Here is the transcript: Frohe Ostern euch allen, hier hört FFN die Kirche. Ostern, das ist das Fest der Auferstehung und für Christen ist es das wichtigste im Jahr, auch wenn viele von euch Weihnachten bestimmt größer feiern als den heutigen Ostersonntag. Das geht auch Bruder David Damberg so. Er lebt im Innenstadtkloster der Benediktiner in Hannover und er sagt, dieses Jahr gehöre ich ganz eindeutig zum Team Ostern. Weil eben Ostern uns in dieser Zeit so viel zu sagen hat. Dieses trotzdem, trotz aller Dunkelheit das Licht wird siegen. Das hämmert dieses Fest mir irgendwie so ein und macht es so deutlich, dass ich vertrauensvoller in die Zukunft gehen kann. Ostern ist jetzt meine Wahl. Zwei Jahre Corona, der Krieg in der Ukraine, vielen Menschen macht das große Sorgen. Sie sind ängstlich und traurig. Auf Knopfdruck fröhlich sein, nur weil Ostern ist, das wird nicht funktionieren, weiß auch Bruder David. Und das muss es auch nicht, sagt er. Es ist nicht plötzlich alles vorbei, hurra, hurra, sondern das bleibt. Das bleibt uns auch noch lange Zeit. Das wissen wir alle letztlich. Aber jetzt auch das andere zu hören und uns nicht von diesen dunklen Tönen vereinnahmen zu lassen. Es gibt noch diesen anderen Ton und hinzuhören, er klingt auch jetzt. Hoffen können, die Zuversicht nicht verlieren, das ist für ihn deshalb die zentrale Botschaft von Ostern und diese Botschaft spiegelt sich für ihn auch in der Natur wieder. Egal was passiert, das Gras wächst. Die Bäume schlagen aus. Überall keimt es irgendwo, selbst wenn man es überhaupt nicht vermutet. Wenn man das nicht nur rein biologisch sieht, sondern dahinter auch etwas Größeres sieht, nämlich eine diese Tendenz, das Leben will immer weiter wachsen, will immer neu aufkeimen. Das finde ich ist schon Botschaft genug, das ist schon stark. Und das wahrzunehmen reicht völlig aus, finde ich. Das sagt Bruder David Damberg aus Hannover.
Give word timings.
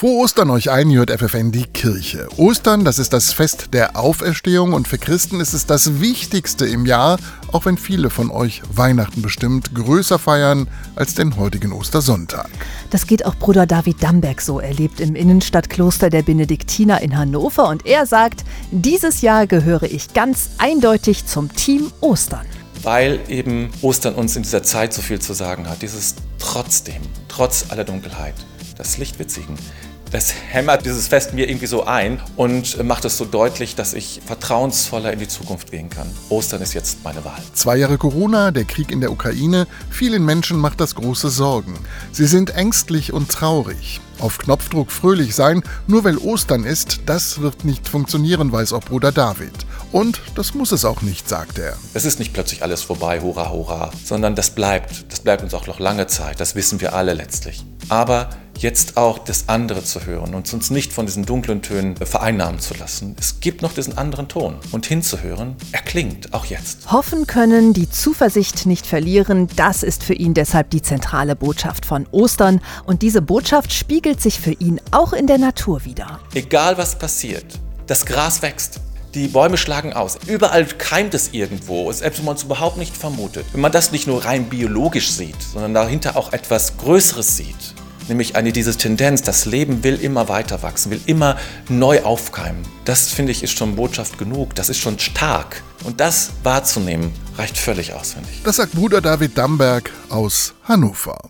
Frohe 0.00 0.22
Ostern 0.22 0.48
euch 0.48 0.70
allen, 0.70 0.88
hier 0.88 1.00
hört 1.00 1.10
FFN 1.10 1.52
die 1.52 1.66
Kirche. 1.66 2.26
Ostern, 2.38 2.86
das 2.86 2.98
ist 2.98 3.12
das 3.12 3.34
Fest 3.34 3.74
der 3.74 3.98
Auferstehung 3.98 4.72
und 4.72 4.88
für 4.88 4.96
Christen 4.96 5.40
ist 5.40 5.52
es 5.52 5.66
das 5.66 6.00
wichtigste 6.00 6.64
im 6.64 6.86
Jahr, 6.86 7.18
auch 7.52 7.66
wenn 7.66 7.76
viele 7.76 8.08
von 8.08 8.30
euch 8.30 8.62
Weihnachten 8.72 9.20
bestimmt 9.20 9.74
größer 9.74 10.18
feiern 10.18 10.68
als 10.96 11.16
den 11.16 11.36
heutigen 11.36 11.72
Ostersonntag. 11.72 12.48
Das 12.88 13.06
geht 13.06 13.26
auch 13.26 13.34
Bruder 13.34 13.66
David 13.66 14.02
Damberg 14.02 14.40
so. 14.40 14.58
Er 14.58 14.72
lebt 14.72 15.00
im 15.00 15.14
Innenstadtkloster 15.14 16.08
der 16.08 16.22
Benediktiner 16.22 17.02
in 17.02 17.18
Hannover 17.18 17.68
und 17.68 17.84
er 17.84 18.06
sagt, 18.06 18.42
dieses 18.70 19.20
Jahr 19.20 19.46
gehöre 19.46 19.82
ich 19.82 20.14
ganz 20.14 20.52
eindeutig 20.56 21.26
zum 21.26 21.54
Team 21.54 21.92
Ostern. 22.00 22.46
Weil 22.82 23.20
eben 23.28 23.68
Ostern 23.82 24.14
uns 24.14 24.34
in 24.34 24.44
dieser 24.44 24.62
Zeit 24.62 24.94
so 24.94 25.02
viel 25.02 25.18
zu 25.18 25.34
sagen 25.34 25.68
hat. 25.68 25.82
Dieses 25.82 26.14
trotzdem, 26.38 27.02
trotz 27.28 27.66
aller 27.68 27.84
Dunkelheit 27.84 28.34
das 28.80 28.96
Licht 28.96 29.18
wird 29.18 29.30
siegen. 29.30 29.58
Das 30.10 30.34
hämmert 30.50 30.84
dieses 30.84 31.06
Fest 31.06 31.34
mir 31.34 31.48
irgendwie 31.48 31.68
so 31.68 31.84
ein 31.84 32.20
und 32.34 32.82
macht 32.82 33.04
es 33.04 33.16
so 33.16 33.24
deutlich, 33.24 33.76
dass 33.76 33.94
ich 33.94 34.20
vertrauensvoller 34.26 35.12
in 35.12 35.20
die 35.20 35.28
Zukunft 35.28 35.70
gehen 35.70 35.88
kann. 35.88 36.10
Ostern 36.30 36.60
ist 36.62 36.74
jetzt 36.74 37.04
meine 37.04 37.24
Wahl. 37.24 37.40
Zwei 37.54 37.76
Jahre 37.76 37.96
Corona, 37.96 38.50
der 38.50 38.64
Krieg 38.64 38.90
in 38.90 39.00
der 39.00 39.12
Ukraine, 39.12 39.68
vielen 39.88 40.24
Menschen 40.24 40.58
macht 40.58 40.80
das 40.80 40.96
große 40.96 41.30
Sorgen. 41.30 41.78
Sie 42.10 42.26
sind 42.26 42.50
ängstlich 42.56 43.12
und 43.12 43.30
traurig. 43.30 44.00
Auf 44.18 44.38
Knopfdruck 44.38 44.90
fröhlich 44.90 45.34
sein, 45.36 45.62
nur 45.86 46.02
weil 46.02 46.18
Ostern 46.18 46.64
ist, 46.64 47.02
das 47.06 47.40
wird 47.40 47.64
nicht 47.64 47.88
funktionieren, 47.88 48.50
weiß 48.50 48.72
auch 48.72 48.82
Bruder 48.82 49.12
David. 49.12 49.52
Und 49.92 50.20
das 50.34 50.54
muss 50.54 50.72
es 50.72 50.84
auch 50.84 51.02
nicht, 51.02 51.28
sagt 51.28 51.58
er. 51.58 51.76
Es 51.94 52.04
ist 52.04 52.18
nicht 52.18 52.32
plötzlich 52.32 52.62
alles 52.64 52.82
vorbei, 52.82 53.20
hurra, 53.20 53.50
hurra, 53.50 53.90
sondern 54.04 54.34
das 54.34 54.50
bleibt. 54.50 55.10
Das 55.10 55.20
bleibt 55.20 55.42
uns 55.42 55.54
auch 55.54 55.68
noch 55.68 55.78
lange 55.78 56.08
Zeit. 56.08 56.40
Das 56.40 56.54
wissen 56.56 56.80
wir 56.80 56.94
alle 56.94 57.14
letztlich. 57.14 57.64
Aber 57.88 58.28
jetzt 58.60 58.96
auch 58.96 59.18
das 59.18 59.48
andere 59.48 59.82
zu 59.82 60.04
hören 60.06 60.34
und 60.34 60.52
uns 60.52 60.70
nicht 60.70 60.92
von 60.92 61.06
diesen 61.06 61.24
dunklen 61.24 61.62
Tönen 61.62 61.96
vereinnahmen 61.96 62.60
zu 62.60 62.74
lassen. 62.74 63.16
Es 63.18 63.40
gibt 63.40 63.62
noch 63.62 63.72
diesen 63.72 63.96
anderen 63.96 64.28
Ton 64.28 64.56
und 64.72 64.86
hinzuhören, 64.86 65.56
er 65.72 65.82
klingt 65.82 66.32
auch 66.34 66.44
jetzt. 66.44 66.90
Hoffen 66.90 67.26
können, 67.26 67.72
die 67.72 67.90
Zuversicht 67.90 68.66
nicht 68.66 68.86
verlieren, 68.86 69.48
das 69.56 69.82
ist 69.82 70.02
für 70.02 70.14
ihn 70.14 70.34
deshalb 70.34 70.70
die 70.70 70.82
zentrale 70.82 71.36
Botschaft 71.36 71.86
von 71.86 72.06
Ostern 72.10 72.60
und 72.84 73.02
diese 73.02 73.22
Botschaft 73.22 73.72
spiegelt 73.72 74.20
sich 74.20 74.40
für 74.40 74.52
ihn 74.52 74.80
auch 74.90 75.12
in 75.12 75.26
der 75.26 75.38
Natur 75.38 75.84
wieder. 75.84 76.20
Egal 76.34 76.76
was 76.76 76.98
passiert, 76.98 77.46
das 77.86 78.04
Gras 78.04 78.42
wächst. 78.42 78.80
Die 79.14 79.26
Bäume 79.26 79.56
schlagen 79.56 79.92
aus. 79.92 80.18
Überall 80.28 80.64
keimt 80.66 81.14
es 81.14 81.30
irgendwo, 81.32 81.90
selbst 81.90 82.18
wenn 82.18 82.26
man 82.26 82.36
es 82.36 82.44
überhaupt 82.44 82.76
nicht 82.76 82.96
vermutet. 82.96 83.44
Wenn 83.50 83.60
man 83.60 83.72
das 83.72 83.90
nicht 83.90 84.06
nur 84.06 84.24
rein 84.24 84.44
biologisch 84.44 85.10
sieht, 85.10 85.42
sondern 85.42 85.74
dahinter 85.74 86.16
auch 86.16 86.32
etwas 86.32 86.76
Größeres 86.76 87.36
sieht, 87.36 87.74
nämlich 88.10 88.36
eine 88.36 88.52
diese 88.52 88.76
Tendenz, 88.76 89.22
das 89.22 89.46
Leben 89.46 89.82
will 89.82 89.94
immer 89.94 90.28
weiter 90.28 90.62
wachsen, 90.62 90.90
will 90.90 91.00
immer 91.06 91.38
neu 91.68 92.02
aufkeimen. 92.02 92.62
Das 92.84 93.08
finde 93.08 93.32
ich 93.32 93.42
ist 93.42 93.56
schon 93.56 93.76
Botschaft 93.76 94.18
genug, 94.18 94.54
das 94.54 94.68
ist 94.68 94.78
schon 94.78 94.98
stark. 94.98 95.62
Und 95.84 96.00
das 96.00 96.32
wahrzunehmen 96.42 97.12
reicht 97.38 97.56
völlig 97.56 97.94
aus, 97.94 98.12
finde 98.12 98.28
ich. 98.30 98.42
Das 98.42 98.56
sagt 98.56 98.72
Bruder 98.72 99.00
David 99.00 99.38
Damberg 99.38 99.90
aus 100.10 100.52
Hannover. 100.64 101.20